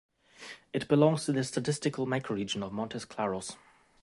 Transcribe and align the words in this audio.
It 0.73 0.87
belongs 0.87 1.25
to 1.25 1.31
the 1.31 1.43
statistical 1.43 2.07
microregion 2.07 2.63
of 2.65 2.73
Montes 2.73 3.05
Claros. 3.05 3.55